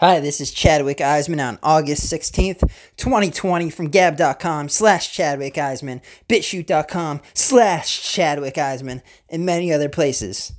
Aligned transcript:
Hi, 0.00 0.18
this 0.18 0.40
is 0.40 0.50
Chadwick 0.50 0.98
Eisman 0.98 1.40
on 1.40 1.56
August 1.62 2.12
16th, 2.12 2.68
2020 2.96 3.70
from 3.70 3.90
gab.com 3.90 4.68
slash 4.68 5.12
Chadwick 5.12 5.54
Eisman, 5.54 6.02
bitchute.com 6.28 7.20
slash 7.32 8.02
Chadwick 8.12 8.54
Eisman, 8.54 9.02
and 9.28 9.46
many 9.46 9.72
other 9.72 9.88
places. 9.88 10.52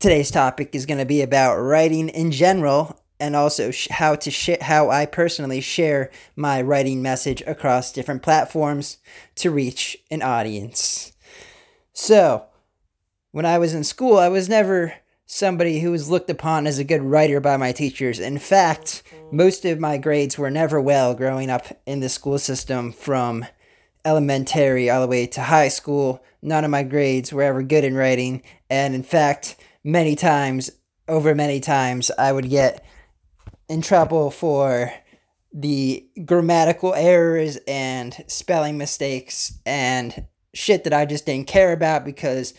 Today's 0.00 0.30
topic 0.30 0.74
is 0.74 0.84
going 0.84 0.98
to 0.98 1.06
be 1.06 1.22
about 1.22 1.56
writing 1.56 2.10
in 2.10 2.30
general 2.30 3.00
and 3.18 3.34
also 3.34 3.72
how 3.88 4.16
to 4.16 4.30
sh- 4.30 4.60
how 4.60 4.90
I 4.90 5.06
personally 5.06 5.62
share 5.62 6.10
my 6.36 6.60
writing 6.60 7.00
message 7.00 7.42
across 7.46 7.90
different 7.90 8.22
platforms 8.22 8.98
to 9.36 9.50
reach 9.50 9.96
an 10.10 10.20
audience. 10.20 11.12
So, 11.94 12.44
when 13.30 13.46
I 13.46 13.56
was 13.56 13.72
in 13.72 13.82
school, 13.82 14.18
I 14.18 14.28
was 14.28 14.46
never 14.46 14.92
somebody 15.26 15.80
who 15.80 15.90
was 15.90 16.10
looked 16.10 16.30
upon 16.30 16.66
as 16.66 16.78
a 16.78 16.84
good 16.84 17.02
writer 17.02 17.40
by 17.40 17.56
my 17.56 17.72
teachers. 17.72 18.20
In 18.20 18.38
fact, 18.38 19.02
most 19.32 19.64
of 19.64 19.80
my 19.80 19.96
grades 19.96 20.36
were 20.36 20.50
never 20.50 20.80
well 20.80 21.14
growing 21.14 21.50
up 21.50 21.66
in 21.86 22.00
the 22.00 22.08
school 22.08 22.38
system 22.38 22.92
from 22.92 23.46
elementary 24.04 24.90
all 24.90 25.00
the 25.00 25.08
way 25.08 25.26
to 25.26 25.40
high 25.40 25.68
school. 25.68 26.22
None 26.42 26.64
of 26.64 26.70
my 26.70 26.82
grades 26.82 27.32
were 27.32 27.42
ever 27.42 27.62
good 27.62 27.84
in 27.84 27.94
writing. 27.94 28.42
And 28.68 28.94
in 28.94 29.02
fact, 29.02 29.56
many 29.82 30.14
times, 30.14 30.70
over 31.08 31.34
many 31.34 31.60
times, 31.60 32.10
I 32.18 32.32
would 32.32 32.50
get 32.50 32.84
in 33.68 33.80
trouble 33.80 34.30
for 34.30 34.92
the 35.52 36.06
grammatical 36.24 36.94
errors 36.94 37.58
and 37.68 38.24
spelling 38.26 38.76
mistakes 38.76 39.58
and 39.64 40.26
shit 40.52 40.84
that 40.84 40.92
I 40.92 41.06
just 41.06 41.26
didn't 41.26 41.46
care 41.46 41.72
about 41.72 42.04
because 42.04 42.54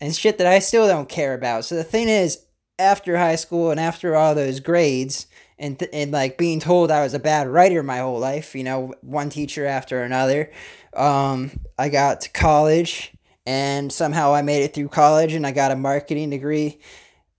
and 0.00 0.14
shit 0.14 0.38
that 0.38 0.46
I 0.46 0.58
still 0.58 0.86
don't 0.86 1.08
care 1.08 1.34
about. 1.34 1.64
So 1.64 1.74
the 1.74 1.84
thing 1.84 2.08
is, 2.08 2.44
after 2.78 3.16
high 3.16 3.36
school 3.36 3.70
and 3.70 3.80
after 3.80 4.14
all 4.14 4.34
those 4.34 4.60
grades 4.60 5.26
and 5.58 5.78
th- 5.78 5.90
and 5.92 6.12
like 6.12 6.38
being 6.38 6.60
told 6.60 6.90
I 6.90 7.02
was 7.02 7.14
a 7.14 7.18
bad 7.18 7.48
writer 7.48 7.82
my 7.82 7.98
whole 7.98 8.20
life, 8.20 8.54
you 8.54 8.64
know, 8.64 8.94
one 9.00 9.30
teacher 9.30 9.66
after 9.66 10.02
another, 10.02 10.52
um, 10.94 11.50
I 11.76 11.88
got 11.88 12.20
to 12.22 12.30
college 12.30 13.12
and 13.46 13.92
somehow 13.92 14.34
I 14.34 14.42
made 14.42 14.62
it 14.62 14.74
through 14.74 14.88
college 14.88 15.32
and 15.32 15.46
I 15.46 15.52
got 15.52 15.72
a 15.72 15.76
marketing 15.76 16.30
degree 16.30 16.78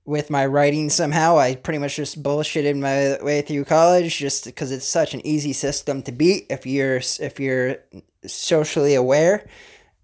with 0.06 0.30
my 0.30 0.46
writing 0.46 0.90
somehow. 0.90 1.38
I 1.38 1.56
pretty 1.56 1.78
much 1.80 1.96
just 1.96 2.22
bullshitted 2.22 2.78
my 2.78 3.24
way 3.24 3.42
through 3.42 3.66
college 3.66 4.18
just 4.18 4.44
because 4.44 4.72
it's 4.72 4.88
such 4.88 5.14
an 5.14 5.26
easy 5.26 5.54
system 5.54 6.02
to 6.04 6.12
beat 6.12 6.48
if 6.50 6.66
you're 6.66 6.98
if 7.20 7.40
you're 7.40 7.78
socially 8.26 8.96
aware. 8.96 9.48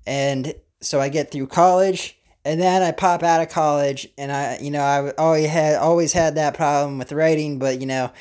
And 0.07 0.53
so 0.79 1.01
I 1.01 1.09
get 1.09 1.31
through 1.31 1.47
college 1.47 2.17
and 2.45 2.61
then 2.61 2.83
I 2.83 2.91
pop 2.91 3.23
out 3.23 3.41
of 3.41 3.49
college, 3.49 4.07
and 4.19 4.31
I, 4.31 4.59
you 4.61 4.69
know, 4.69 4.81
I 4.81 5.11
always 5.17 5.49
had 5.49 5.77
always 5.77 6.13
had 6.13 6.35
that 6.35 6.53
problem 6.53 6.99
with 6.99 7.11
writing. 7.11 7.57
But 7.57 7.81
you 7.81 7.87
know, 7.87 8.11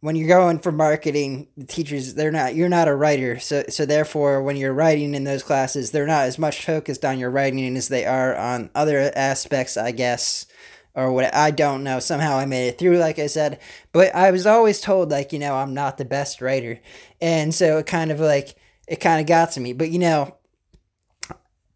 when 0.00 0.16
you're 0.16 0.28
going 0.28 0.60
for 0.60 0.72
marketing, 0.72 1.48
the 1.58 1.66
teachers 1.66 2.14
they're 2.14 2.32
not 2.32 2.54
you're 2.54 2.70
not 2.70 2.88
a 2.88 2.94
writer, 2.94 3.38
so 3.38 3.64
so 3.68 3.84
therefore 3.84 4.42
when 4.42 4.56
you're 4.56 4.72
writing 4.72 5.14
in 5.14 5.24
those 5.24 5.42
classes, 5.42 5.90
they're 5.90 6.06
not 6.06 6.24
as 6.24 6.38
much 6.38 6.64
focused 6.64 7.04
on 7.04 7.18
your 7.18 7.30
writing 7.30 7.76
as 7.76 7.88
they 7.88 8.06
are 8.06 8.34
on 8.34 8.70
other 8.74 9.12
aspects, 9.14 9.76
I 9.76 9.92
guess, 9.92 10.46
or 10.94 11.12
what 11.12 11.34
I 11.34 11.50
don't 11.50 11.84
know. 11.84 12.00
Somehow 12.00 12.38
I 12.38 12.46
made 12.46 12.68
it 12.68 12.78
through, 12.78 12.96
like 12.96 13.18
I 13.18 13.26
said, 13.26 13.60
but 13.92 14.14
I 14.14 14.30
was 14.30 14.46
always 14.46 14.80
told 14.80 15.10
like 15.10 15.34
you 15.34 15.38
know 15.38 15.54
I'm 15.54 15.74
not 15.74 15.98
the 15.98 16.06
best 16.06 16.40
writer, 16.40 16.80
and 17.20 17.54
so 17.54 17.76
it 17.76 17.86
kind 17.86 18.10
of 18.10 18.20
like 18.20 18.56
it 18.88 18.96
kind 18.96 19.20
of 19.20 19.26
got 19.26 19.52
to 19.52 19.60
me. 19.60 19.74
But 19.74 19.90
you 19.90 19.98
know, 19.98 20.34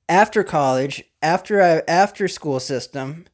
after 0.09 0.43
college, 0.43 1.05
after 1.22 1.60
a 1.60 1.82
after 1.88 2.28
school 2.28 2.60
system, 2.60 3.26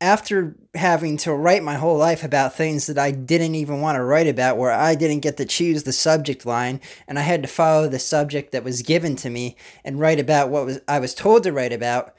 after 0.00 0.56
having 0.74 1.16
to 1.18 1.32
write 1.32 1.62
my 1.62 1.74
whole 1.74 1.96
life 1.96 2.24
about 2.24 2.54
things 2.54 2.86
that 2.86 2.98
I 2.98 3.10
didn't 3.10 3.54
even 3.54 3.80
want 3.80 3.96
to 3.96 4.02
write 4.02 4.26
about, 4.26 4.56
where 4.56 4.72
I 4.72 4.94
didn't 4.94 5.20
get 5.20 5.36
to 5.36 5.44
choose 5.44 5.84
the 5.84 5.92
subject 5.92 6.44
line, 6.44 6.80
and 7.06 7.18
I 7.18 7.22
had 7.22 7.42
to 7.42 7.48
follow 7.48 7.88
the 7.88 7.98
subject 7.98 8.52
that 8.52 8.64
was 8.64 8.82
given 8.82 9.14
to 9.16 9.30
me 9.30 9.56
and 9.84 10.00
write 10.00 10.18
about 10.18 10.50
what 10.50 10.66
was 10.66 10.80
I 10.88 10.98
was 10.98 11.14
told 11.14 11.42
to 11.44 11.52
write 11.52 11.72
about, 11.72 12.14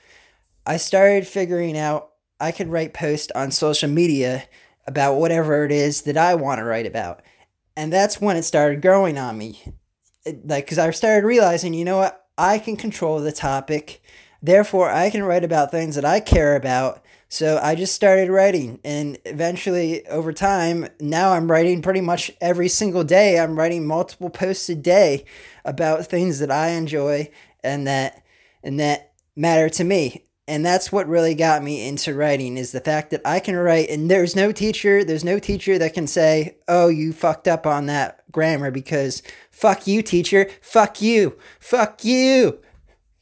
I 0.65 0.77
started 0.77 1.27
figuring 1.27 1.77
out 1.77 2.11
I 2.39 2.51
could 2.51 2.69
write 2.69 2.93
posts 2.93 3.31
on 3.35 3.51
social 3.51 3.89
media 3.89 4.45
about 4.85 5.15
whatever 5.15 5.65
it 5.65 5.71
is 5.71 6.03
that 6.03 6.17
I 6.17 6.35
want 6.35 6.59
to 6.59 6.65
write 6.65 6.85
about, 6.85 7.21
and 7.75 7.91
that's 7.91 8.21
when 8.21 8.37
it 8.37 8.43
started 8.43 8.81
growing 8.81 9.17
on 9.17 9.37
me, 9.37 9.61
like 10.25 10.65
because 10.65 10.77
I 10.77 10.91
started 10.91 11.25
realizing, 11.25 11.73
you 11.73 11.83
know 11.83 11.97
what, 11.97 12.27
I 12.37 12.59
can 12.59 12.77
control 12.77 13.19
the 13.19 13.31
topic. 13.31 14.01
Therefore, 14.43 14.91
I 14.91 15.09
can 15.09 15.23
write 15.23 15.45
about 15.45 15.71
things 15.71 15.95
that 15.95 16.03
I 16.03 16.19
care 16.19 16.57
about. 16.57 17.01
So 17.29 17.59
I 17.63 17.75
just 17.75 17.95
started 17.95 18.29
writing. 18.29 18.81
And 18.83 19.17
eventually, 19.23 20.05
over 20.07 20.33
time, 20.33 20.89
now 20.99 21.31
I'm 21.31 21.49
writing 21.49 21.81
pretty 21.81 22.01
much 22.01 22.29
every 22.41 22.67
single 22.67 23.05
day. 23.05 23.39
I'm 23.39 23.57
writing 23.57 23.87
multiple 23.87 24.29
posts 24.29 24.67
a 24.67 24.75
day 24.75 25.23
about 25.63 26.05
things 26.05 26.39
that 26.39 26.51
I 26.51 26.71
enjoy 26.71 27.31
and 27.63 27.87
that 27.87 28.21
and 28.61 28.79
that 28.81 29.13
matter 29.35 29.69
to 29.69 29.83
me. 29.85 30.25
And 30.45 30.65
that's 30.65 30.91
what 30.91 31.07
really 31.07 31.35
got 31.35 31.63
me 31.63 31.87
into 31.87 32.13
writing 32.13 32.57
is 32.57 32.73
the 32.73 32.81
fact 32.81 33.11
that 33.11 33.21
I 33.23 33.39
can 33.39 33.55
write 33.55 33.89
and 33.89 34.11
there's 34.11 34.35
no 34.35 34.51
teacher, 34.51 35.05
there's 35.05 35.23
no 35.23 35.39
teacher 35.39 35.79
that 35.79 35.93
can 35.93 36.05
say, 36.05 36.57
"Oh, 36.67 36.89
you 36.89 37.13
fucked 37.13 37.47
up 37.47 37.65
on 37.65 37.85
that 37.85 38.29
grammar 38.29 38.69
because 38.69 39.23
fuck 39.51 39.87
you 39.87 40.01
teacher, 40.01 40.49
fuck 40.61 41.01
you. 41.01 41.37
Fuck 41.61 42.03
you." 42.03 42.59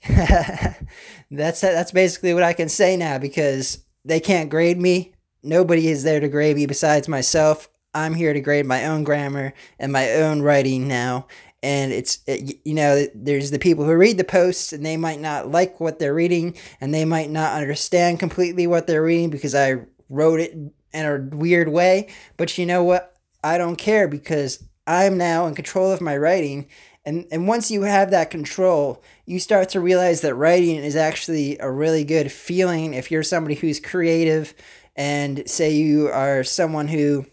that's 1.31 1.61
that's 1.61 1.91
basically 1.91 2.33
what 2.33 2.43
I 2.43 2.53
can 2.53 2.69
say 2.69 2.97
now 2.97 3.17
because 3.17 3.85
they 4.03 4.19
can't 4.19 4.49
grade 4.49 4.79
me. 4.79 5.13
Nobody 5.43 5.87
is 5.87 6.03
there 6.03 6.19
to 6.19 6.27
grade 6.27 6.55
me 6.55 6.65
besides 6.65 7.07
myself. 7.07 7.69
I'm 7.93 8.13
here 8.13 8.33
to 8.33 8.39
grade 8.39 8.65
my 8.65 8.85
own 8.85 9.03
grammar 9.03 9.53
and 9.77 9.91
my 9.91 10.13
own 10.13 10.41
writing 10.41 10.87
now. 10.87 11.27
And 11.63 11.91
it's, 11.91 12.19
it, 12.25 12.59
you 12.63 12.73
know, 12.73 13.05
there's 13.13 13.51
the 13.51 13.59
people 13.59 13.85
who 13.85 13.95
read 13.95 14.17
the 14.17 14.23
posts 14.23 14.73
and 14.73 14.85
they 14.85 14.97
might 14.97 15.19
not 15.19 15.51
like 15.51 15.79
what 15.79 15.99
they're 15.99 16.13
reading 16.13 16.55
and 16.79 16.93
they 16.93 17.05
might 17.05 17.29
not 17.29 17.53
understand 17.59 18.19
completely 18.19 18.65
what 18.65 18.87
they're 18.87 19.03
reading 19.03 19.29
because 19.29 19.53
I 19.53 19.81
wrote 20.09 20.39
it 20.39 20.53
in 20.53 20.73
a 21.05 21.35
weird 21.35 21.67
way. 21.69 22.07
But 22.37 22.57
you 22.57 22.65
know 22.65 22.83
what? 22.83 23.15
I 23.43 23.57
don't 23.57 23.75
care 23.75 24.07
because 24.07 24.63
I'm 24.87 25.17
now 25.17 25.45
in 25.45 25.55
control 25.55 25.91
of 25.91 26.01
my 26.01 26.17
writing 26.17 26.67
and 27.05 27.25
and 27.31 27.47
once 27.47 27.71
you 27.71 27.83
have 27.83 28.11
that 28.11 28.29
control 28.29 29.03
you 29.25 29.39
start 29.39 29.69
to 29.69 29.79
realize 29.79 30.21
that 30.21 30.35
writing 30.35 30.75
is 30.75 30.95
actually 30.95 31.57
a 31.59 31.69
really 31.69 32.03
good 32.03 32.31
feeling 32.31 32.93
if 32.93 33.09
you're 33.09 33.23
somebody 33.23 33.55
who's 33.55 33.79
creative 33.79 34.53
and 34.95 35.49
say 35.49 35.71
you 35.71 36.07
are 36.07 36.43
someone 36.43 36.87
who 36.87 37.25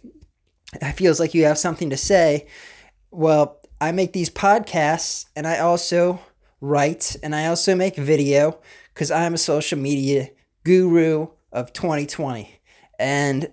feels 0.94 1.18
like 1.18 1.34
you 1.34 1.44
have 1.44 1.58
something 1.58 1.90
to 1.90 1.96
say. 1.96 2.46
Well 3.10 3.58
i 3.80 3.92
make 3.92 4.12
these 4.12 4.30
podcasts 4.30 5.26
and 5.36 5.46
i 5.46 5.58
also 5.58 6.20
write 6.60 7.16
and 7.22 7.34
i 7.34 7.46
also 7.46 7.74
make 7.74 7.96
video 7.96 8.58
because 8.92 9.10
i'm 9.10 9.34
a 9.34 9.38
social 9.38 9.78
media 9.78 10.30
guru 10.64 11.28
of 11.52 11.72
2020 11.72 12.60
and 12.98 13.52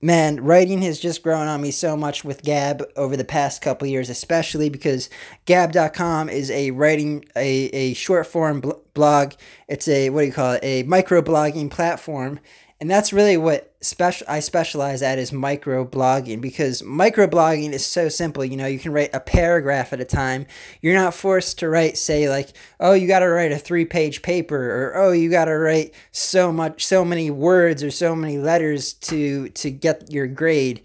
man, 0.00 0.42
writing 0.42 0.82
has 0.82 0.98
just 0.98 1.22
grown 1.22 1.46
on 1.46 1.60
me 1.60 1.70
so 1.70 1.96
much 1.96 2.24
with 2.24 2.42
Gab 2.42 2.84
over 2.96 3.16
the 3.16 3.24
past 3.24 3.62
couple 3.62 3.86
years, 3.86 4.08
especially 4.08 4.70
because 4.70 5.10
Gab.com 5.44 6.28
is 6.28 6.50
a 6.50 6.70
writing, 6.70 7.24
a, 7.36 7.66
a 7.66 7.94
short 7.94 8.26
form 8.26 8.62
blog. 8.94 9.34
It's 9.68 9.88
a, 9.88 10.10
what 10.10 10.20
do 10.22 10.26
you 10.26 10.32
call 10.32 10.52
it, 10.52 10.64
a 10.64 10.82
micro 10.84 11.22
blogging 11.22 11.70
platform 11.70 12.40
and 12.80 12.90
that's 12.90 13.12
really 13.12 13.36
what 13.36 13.74
special 13.82 14.26
I 14.28 14.40
specialize 14.40 15.02
at 15.02 15.18
is 15.18 15.32
micro 15.32 15.84
blogging 15.84 16.40
because 16.40 16.82
micro 16.82 17.26
blogging 17.26 17.72
is 17.72 17.84
so 17.84 18.08
simple. 18.08 18.42
You 18.42 18.56
know, 18.56 18.66
you 18.66 18.78
can 18.78 18.92
write 18.92 19.10
a 19.14 19.20
paragraph 19.20 19.92
at 19.92 20.00
a 20.00 20.04
time. 20.06 20.46
You're 20.80 20.94
not 20.94 21.12
forced 21.12 21.58
to 21.58 21.68
write, 21.68 21.98
say, 21.98 22.30
like, 22.30 22.48
oh, 22.78 22.94
you 22.94 23.06
got 23.06 23.18
to 23.18 23.28
write 23.28 23.52
a 23.52 23.58
three 23.58 23.84
page 23.84 24.22
paper, 24.22 24.56
or 24.56 24.96
oh, 24.96 25.12
you 25.12 25.30
got 25.30 25.44
to 25.44 25.58
write 25.58 25.92
so 26.10 26.50
much, 26.50 26.86
so 26.86 27.04
many 27.04 27.30
words 27.30 27.82
or 27.82 27.90
so 27.90 28.16
many 28.16 28.38
letters 28.38 28.94
to 28.94 29.50
to 29.50 29.70
get 29.70 30.10
your 30.10 30.26
grade. 30.26 30.80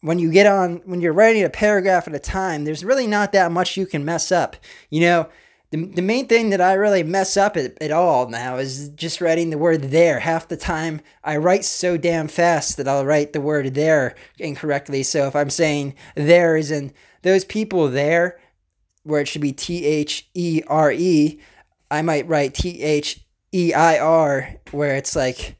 When 0.00 0.20
you 0.20 0.30
get 0.30 0.46
on, 0.46 0.76
when 0.84 1.00
you're 1.00 1.12
writing 1.12 1.42
a 1.42 1.50
paragraph 1.50 2.06
at 2.06 2.14
a 2.14 2.20
time, 2.20 2.64
there's 2.64 2.84
really 2.84 3.08
not 3.08 3.32
that 3.32 3.50
much 3.50 3.76
you 3.76 3.86
can 3.86 4.04
mess 4.04 4.30
up. 4.30 4.56
You 4.90 5.00
know, 5.00 5.28
the, 5.72 5.86
the 5.86 6.02
main 6.02 6.26
thing 6.26 6.50
that 6.50 6.60
I 6.60 6.74
really 6.74 7.02
mess 7.02 7.36
up 7.36 7.56
at, 7.56 7.80
at 7.82 7.90
all 7.90 8.28
now 8.28 8.58
is 8.58 8.90
just 8.90 9.22
writing 9.22 9.48
the 9.48 9.58
word 9.58 9.84
there. 9.84 10.20
Half 10.20 10.48
the 10.48 10.56
time 10.56 11.00
I 11.24 11.38
write 11.38 11.64
so 11.64 11.96
damn 11.96 12.28
fast 12.28 12.76
that 12.76 12.86
I'll 12.86 13.06
write 13.06 13.32
the 13.32 13.40
word 13.40 13.72
there 13.74 14.14
incorrectly. 14.38 15.02
So 15.02 15.26
if 15.26 15.34
I'm 15.34 15.48
saying 15.48 15.94
there 16.14 16.58
is 16.58 16.70
in 16.70 16.92
those 17.22 17.46
people 17.46 17.88
there, 17.88 18.38
where 19.02 19.22
it 19.22 19.28
should 19.28 19.40
be 19.40 19.52
T 19.52 19.86
H 19.86 20.28
E 20.34 20.62
R 20.68 20.92
E, 20.92 21.40
I 21.90 22.02
might 22.02 22.28
write 22.28 22.54
T 22.54 22.82
H 22.82 23.24
E 23.52 23.72
I 23.72 23.98
R, 23.98 24.56
where 24.72 24.94
it's 24.94 25.16
like 25.16 25.56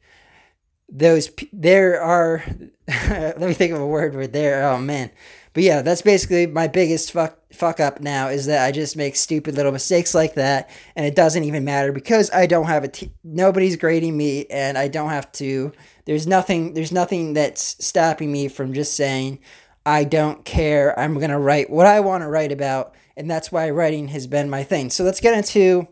those, 0.93 1.31
there 1.53 2.01
are, 2.01 2.45
let 2.89 3.41
me 3.41 3.55
think 3.55 3.73
of 3.73 3.81
a 3.81 3.87
word 3.87 4.15
where 4.15 4.27
there, 4.27 4.65
oh 4.69 4.79
man. 4.79 5.11
But 5.55 5.65
yeah, 5.65 5.83
that's 5.83 6.03
basically 6.03 6.47
my 6.47 6.67
biggest 6.67 7.13
fuck 7.13 7.39
fuck 7.53 7.81
up 7.81 8.01
now 8.01 8.29
is 8.29 8.47
that 8.47 8.65
I 8.65 8.73
just 8.73 8.97
make 8.97 9.17
stupid 9.17 9.55
little 9.55 9.73
mistakes 9.73 10.15
like 10.15 10.35
that, 10.35 10.71
and 10.97 11.05
it 11.05 11.15
doesn't 11.15 11.45
even 11.45 11.65
matter 11.65 11.93
because 11.93 12.31
I 12.31 12.47
don't 12.47 12.67
have 12.67 12.85
a 12.85 12.89
t- 12.89 13.13
nobody's 13.23 13.77
grading 13.77 14.17
me, 14.17 14.47
and 14.47 14.79
I 14.79 14.89
don't 14.89 15.11
have 15.11 15.31
to. 15.33 15.73
There's 16.07 16.27
nothing. 16.27 16.73
There's 16.73 16.93
nothing 16.93 17.35
that's 17.35 17.85
stopping 17.85 18.33
me 18.33 18.49
from 18.49 18.73
just 18.73 18.97
saying, 18.97 19.41
I 19.85 20.05
don't 20.05 20.45
care. 20.45 20.99
I'm 20.99 21.15
going 21.15 21.31
to 21.31 21.39
write 21.39 21.71
what 21.71 21.87
I 21.87 22.01
want 22.01 22.23
to 22.23 22.29
write 22.29 22.53
about. 22.53 22.95
And 23.17 23.31
that's 23.31 23.53
why 23.53 23.69
writing 23.71 24.09
has 24.09 24.27
been 24.27 24.49
my 24.49 24.63
thing. 24.63 24.91
So 24.91 25.05
let's 25.05 25.21
get 25.21 25.37
into 25.37 25.89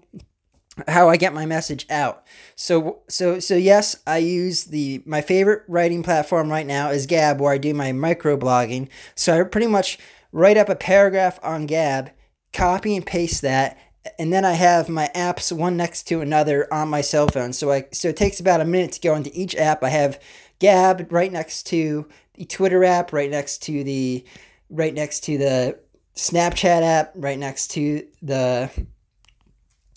how 0.88 1.09
I 1.09 1.17
get 1.17 1.35
my 1.35 1.47
message 1.47 1.87
out. 1.91 2.25
So 2.56 3.00
so 3.09 3.38
so 3.41 3.56
yes, 3.56 3.97
I 4.06 4.19
use 4.19 4.65
the 4.65 5.03
my 5.06 5.21
favorite 5.21 5.62
writing 5.69 6.03
platform 6.03 6.50
right 6.50 6.67
now 6.67 6.91
is 6.91 7.06
Gab 7.06 7.41
where 7.41 7.53
I 7.53 7.59
do 7.59 7.75
my 7.75 7.93
microblogging. 7.93 8.88
So 9.15 9.38
I 9.38 9.43
pretty 9.44 9.67
much 9.67 9.99
write 10.32 10.56
up 10.56 10.69
a 10.69 10.77
paragraph 10.77 11.38
on 11.43 11.67
Gab, 11.67 12.11
copy 12.53 12.97
and 12.97 13.06
paste 13.06 13.43
that, 13.43 13.79
and 14.19 14.32
then 14.32 14.44
I 14.44 14.53
have 14.53 14.88
my 14.88 15.11
apps 15.15 15.53
one 15.53 15.77
next 15.77 16.05
to 16.05 16.21
another 16.21 16.73
on 16.73 16.88
my 16.88 17.00
cell 17.00 17.29
phone. 17.29 17.53
So 17.53 17.71
I 17.71 17.87
so 17.93 18.09
it 18.09 18.17
takes 18.17 18.41
about 18.41 18.61
a 18.61 18.65
minute 18.65 18.93
to 18.93 19.00
go 19.00 19.15
into 19.15 19.31
each 19.35 19.55
app. 19.56 19.82
I 19.82 19.91
have 19.91 20.21
Gab 20.59 21.11
right 21.11 21.32
next 21.32 21.65
to 21.69 22.09
the 22.35 22.44
Twitter 22.44 22.85
app, 22.85 23.12
right 23.12 23.31
next 23.31 23.62
to 23.65 23.85
the 23.85 24.25
right 24.71 24.94
next 24.94 25.21
to 25.25 25.38
the 25.38 25.79
Snapchat 26.15 26.82
app, 26.82 27.12
right 27.15 27.38
next 27.38 27.69
to 27.73 28.06
the 28.23 28.71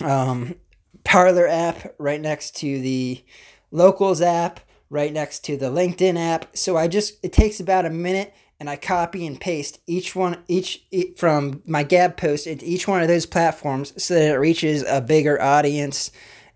um, 0.03 0.56
Parler 1.03 1.47
app, 1.47 1.95
right 1.97 2.21
next 2.21 2.55
to 2.57 2.81
the 2.81 3.23
Locals 3.71 4.21
app, 4.21 4.59
right 4.89 5.11
next 5.11 5.39
to 5.45 5.57
the 5.57 5.71
LinkedIn 5.71 6.17
app. 6.17 6.55
So 6.55 6.77
I 6.77 6.88
just 6.88 7.23
it 7.23 7.33
takes 7.33 7.59
about 7.59 7.85
a 7.85 7.89
minute 7.89 8.33
and 8.59 8.69
I 8.69 8.75
copy 8.75 9.25
and 9.25 9.39
paste 9.39 9.79
each 9.88 10.15
one 10.15 10.44
each 10.47 10.85
from 11.17 11.61
my 11.65 11.83
Gab 11.83 12.15
post 12.15 12.47
into 12.47 12.65
each 12.65 12.88
one 12.88 13.01
of 13.01 13.07
those 13.07 13.25
platforms 13.25 13.94
so 14.01 14.13
that 14.13 14.35
it 14.35 14.38
reaches 14.38 14.83
a 14.88 15.01
bigger 15.01 15.41
audience 15.41 16.11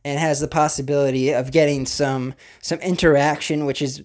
and 0.06 0.20
has 0.20 0.40
the 0.40 0.48
possibility 0.48 1.32
of 1.32 1.52
getting 1.52 1.86
some 1.86 2.34
some 2.62 2.80
interaction 2.80 3.66
which 3.66 3.82
is 3.82 4.04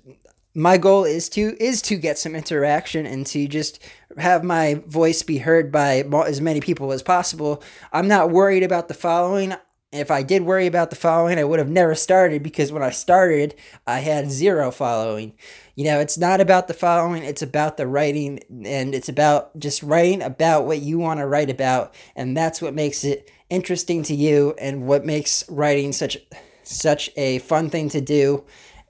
my 0.54 0.76
goal 0.76 1.04
is 1.04 1.28
to 1.30 1.56
is 1.62 1.80
to 1.82 1.96
get 1.96 2.18
some 2.18 2.34
interaction 2.34 3.06
and 3.06 3.26
to 3.26 3.46
just 3.46 3.82
have 4.18 4.44
my 4.44 4.82
voice 4.86 5.22
be 5.22 5.38
heard 5.38 5.72
by 5.72 6.04
as 6.26 6.40
many 6.40 6.60
people 6.60 6.92
as 6.92 7.02
possible. 7.02 7.62
I'm 7.92 8.08
not 8.08 8.30
worried 8.30 8.62
about 8.62 8.88
the 8.88 8.94
following 8.94 9.54
if 9.92 10.10
I 10.10 10.22
did 10.22 10.42
worry 10.42 10.66
about 10.66 10.88
the 10.88 10.96
following, 10.96 11.38
I 11.38 11.44
would 11.44 11.58
have 11.58 11.68
never 11.68 11.94
started 11.94 12.42
because 12.42 12.72
when 12.72 12.82
I 12.82 12.90
started, 12.90 13.54
I 13.86 14.00
had 14.00 14.30
zero 14.30 14.70
following. 14.70 15.34
You 15.74 15.84
know, 15.84 16.00
it's 16.00 16.16
not 16.16 16.40
about 16.40 16.66
the 16.66 16.74
following, 16.74 17.22
it's 17.22 17.42
about 17.42 17.76
the 17.76 17.86
writing 17.86 18.40
and 18.64 18.94
it's 18.94 19.10
about 19.10 19.58
just 19.58 19.82
writing 19.82 20.22
about 20.22 20.64
what 20.64 20.80
you 20.80 20.98
want 20.98 21.20
to 21.20 21.26
write 21.26 21.50
about 21.50 21.94
and 22.16 22.36
that's 22.36 22.62
what 22.62 22.74
makes 22.74 23.04
it 23.04 23.30
interesting 23.50 24.02
to 24.04 24.14
you 24.14 24.54
and 24.58 24.86
what 24.86 25.04
makes 25.04 25.48
writing 25.50 25.92
such 25.92 26.16
such 26.62 27.10
a 27.16 27.38
fun 27.40 27.68
thing 27.68 27.90
to 27.90 28.00
do. 28.00 28.44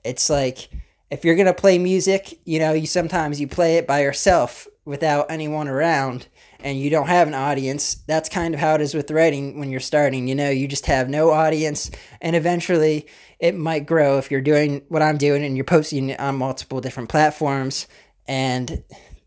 It's 0.05 0.29
like 0.29 0.69
if 1.11 1.25
you're 1.25 1.35
going 1.35 1.47
to 1.47 1.53
play 1.53 1.77
music, 1.77 2.39
you 2.45 2.59
know, 2.59 2.71
you 2.73 2.87
sometimes 2.87 3.41
you 3.41 3.47
play 3.47 3.75
it 3.75 3.85
by 3.85 4.01
yourself 4.01 4.67
without 4.85 5.29
anyone 5.29 5.67
around 5.67 6.27
and 6.63 6.79
you 6.79 6.89
don't 6.89 7.07
have 7.07 7.27
an 7.27 7.33
audience, 7.33 7.95
that's 8.07 8.29
kind 8.29 8.53
of 8.53 8.59
how 8.59 8.75
it 8.75 8.81
is 8.81 8.93
with 8.93 9.11
writing 9.11 9.59
when 9.59 9.69
you're 9.69 9.79
starting. 9.79 10.27
You 10.27 10.35
know, 10.35 10.49
you 10.49 10.67
just 10.67 10.85
have 10.85 11.09
no 11.09 11.31
audience, 11.31 11.91
and 12.21 12.35
eventually 12.35 13.07
it 13.39 13.55
might 13.55 13.85
grow 13.85 14.17
if 14.17 14.31
you're 14.31 14.41
doing 14.41 14.83
what 14.87 15.01
I'm 15.01 15.17
doing 15.17 15.43
and 15.43 15.57
you're 15.57 15.65
posting 15.65 16.15
on 16.15 16.37
multiple 16.37 16.79
different 16.79 17.09
platforms. 17.09 17.87
And 18.25 18.83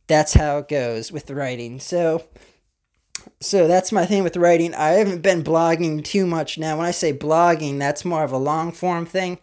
that's 0.07 0.33
how 0.33 0.59
it 0.59 0.69
goes 0.69 1.13
with 1.13 1.27
the 1.27 1.35
writing. 1.35 1.79
So, 1.79 2.25
so 3.41 3.69
that's 3.69 3.93
my 3.93 4.07
thing 4.07 4.23
with 4.23 4.37
writing. 4.39 4.75
I 4.75 4.93
haven't 4.93 5.21
been 5.21 5.45
blogging 5.45 6.03
too 6.03 6.27
much 6.27 6.57
now. 6.57 6.79
When 6.79 6.87
I 6.87 6.93
say 6.93 7.13
blogging, 7.13 7.79
that's 7.79 8.07
more 8.07 8.25
of 8.25 8.33
a 8.33 8.39
long 8.39 8.73
form 8.73 9.05
thing 9.05 9.39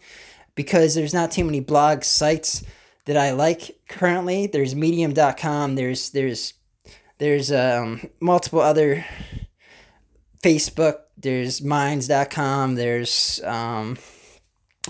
because 0.56 0.96
there's 0.96 1.14
not 1.14 1.30
too 1.30 1.44
many 1.44 1.60
blog 1.60 2.02
sites 2.02 2.64
that 3.04 3.16
I 3.16 3.30
like 3.30 3.78
currently. 3.88 4.48
There's 4.48 4.74
medium.com, 4.74 5.76
there's 5.76 6.10
there's 6.10 6.54
there's 7.24 7.50
um, 7.50 8.10
multiple 8.20 8.60
other 8.60 9.06
Facebook. 10.42 10.98
There's 11.16 11.62
Minds.com. 11.62 12.74
There's 12.74 13.40
um, 13.44 13.96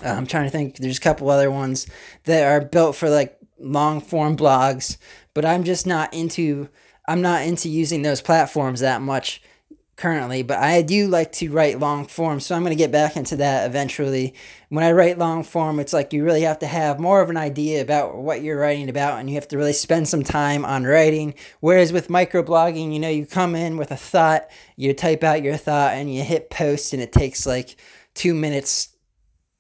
I'm 0.03 0.27
trying 0.27 0.45
to 0.45 0.51
think. 0.51 0.79
There's 0.79 0.99
a 0.99 1.03
couple 1.03 1.31
other 1.31 1.49
ones 1.49 1.87
that 2.25 2.43
are 2.43 2.61
built 2.61 2.97
for 2.97 3.09
like 3.09 3.39
long 3.61 4.01
form 4.01 4.37
blogs, 4.37 4.97
but 5.33 5.45
I'm 5.45 5.63
just 5.63 5.87
not 5.87 6.13
into. 6.13 6.69
I'm 7.07 7.23
not 7.23 7.43
into 7.43 7.69
using 7.69 8.03
those 8.03 8.21
platforms 8.21 8.81
that 8.81 9.01
much 9.01 9.41
currently, 9.97 10.43
but 10.43 10.59
I 10.59 10.83
do 10.83 11.07
like 11.07 11.33
to 11.33 11.51
write 11.51 11.79
long 11.79 12.07
form, 12.07 12.41
so 12.41 12.55
I'm 12.55 12.63
going 12.63 12.71
to 12.71 12.83
get 12.83 12.91
back 12.91 13.17
into 13.17 13.37
that 13.37 13.67
eventually. 13.67 14.35
When 14.69 14.85
I 14.85 14.93
write 14.93 15.19
long 15.19 15.45
form, 15.45 15.79
it's 15.79 15.93
like 15.93 16.13
you 16.13 16.25
really 16.25 16.43
have 16.43 16.59
to 16.61 16.67
have 16.67 16.99
more 16.99 17.21
of 17.21 17.31
an 17.31 17.37
idea 17.37 17.81
about 17.81 18.17
what 18.17 18.43
you're 18.43 18.59
writing 18.59 18.89
about 18.89 19.21
and 19.21 19.29
you 19.29 19.37
have 19.37 19.49
to 19.49 19.57
really 19.57 19.73
spend 19.73 20.09
some 20.09 20.25
time 20.25 20.65
on 20.65 20.85
writing. 20.85 21.35
Whereas 21.61 21.93
with 21.93 22.09
microblogging, 22.09 22.93
you 22.93 22.99
know, 22.99 23.09
you 23.09 23.27
come 23.27 23.55
in 23.55 23.77
with 23.77 23.91
a 23.91 23.97
thought, 23.97 24.49
you 24.77 24.93
type 24.95 25.23
out 25.23 25.43
your 25.43 25.57
thought 25.57 25.95
and 25.95 26.13
you 26.13 26.23
hit 26.23 26.51
post 26.51 26.93
and 26.93 27.03
it 27.03 27.13
takes 27.13 27.47
like 27.47 27.77
2 28.15 28.35
minutes 28.35 28.94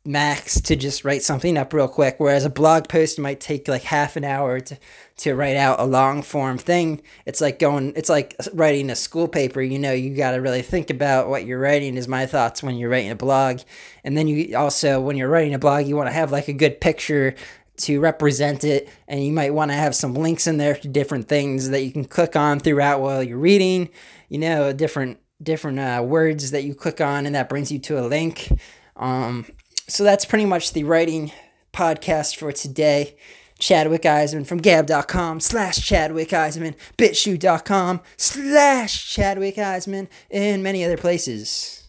max 0.06 0.60
to 0.60 0.76
just 0.76 1.02
write 1.04 1.22
something 1.22 1.56
up 1.56 1.72
real 1.72 1.88
quick 1.88 2.16
whereas 2.18 2.44
a 2.44 2.50
blog 2.50 2.88
post 2.88 3.18
might 3.18 3.40
take 3.40 3.66
like 3.66 3.84
half 3.84 4.16
an 4.16 4.24
hour 4.24 4.60
to 4.60 4.76
to 5.16 5.34
write 5.34 5.56
out 5.56 5.80
a 5.80 5.84
long 5.84 6.22
form 6.22 6.58
thing. 6.58 7.00
It's 7.24 7.40
like 7.40 7.58
going 7.58 7.92
it's 7.96 8.08
like 8.08 8.36
writing 8.52 8.90
a 8.90 8.96
school 8.96 9.28
paper 9.28 9.62
you 9.62 9.78
know 9.78 9.92
you 9.92 10.14
got 10.14 10.32
to 10.32 10.38
really 10.38 10.62
think 10.62 10.90
about 10.90 11.28
what 11.28 11.46
you're 11.46 11.60
writing 11.60 11.96
is 11.96 12.08
my 12.08 12.26
thoughts 12.26 12.62
when 12.62 12.76
you're 12.76 12.90
writing 12.90 13.10
a 13.10 13.16
blog. 13.16 13.60
And 14.02 14.16
then 14.16 14.28
you 14.28 14.56
also 14.56 15.00
when 15.00 15.16
you're 15.16 15.28
writing 15.28 15.54
a 15.54 15.58
blog 15.58 15.86
you 15.86 15.96
want 15.96 16.08
to 16.08 16.14
have 16.14 16.32
like 16.32 16.48
a 16.48 16.52
good 16.52 16.80
picture 16.80 17.34
to 17.76 17.98
represent 18.00 18.62
it 18.62 18.88
and 19.08 19.24
you 19.24 19.32
might 19.32 19.54
want 19.54 19.70
to 19.70 19.76
have 19.76 19.94
some 19.94 20.14
links 20.14 20.46
in 20.46 20.58
there 20.58 20.76
to 20.76 20.86
different 20.86 21.28
things 21.28 21.70
that 21.70 21.82
you 21.82 21.90
can 21.90 22.04
click 22.04 22.36
on 22.36 22.60
throughout 22.60 23.00
while 23.00 23.22
you're 23.22 23.38
reading 23.38 23.88
you 24.28 24.38
know 24.38 24.72
different 24.72 25.18
different 25.42 25.78
uh, 25.78 26.02
words 26.04 26.50
that 26.50 26.64
you 26.64 26.74
click 26.74 27.00
on 27.00 27.26
and 27.26 27.34
that 27.34 27.48
brings 27.48 27.70
you 27.70 27.78
to 27.78 27.98
a 27.98 28.04
link. 28.06 28.48
Um, 28.96 29.46
so 29.88 30.04
that's 30.04 30.25
pretty 30.25 30.44
much 30.44 30.72
the 30.72 30.84
writing 30.84 31.32
podcast 31.72 32.36
for 32.36 32.52
today. 32.52 33.16
Chadwick 33.58 34.02
Eisman 34.02 34.46
from 34.46 34.58
gab.com 34.58 35.40
slash 35.40 35.76
Chadwick 35.86 36.31
Eisman, 36.31 36.75
bitchute.com 36.98 38.00
slash 38.16 39.12
Chadwick 39.14 39.56
Eisman, 39.56 40.08
and 40.31 40.62
many 40.62 40.84
other 40.84 40.96
places. 40.96 41.84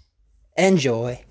Enjoy. 0.57 1.24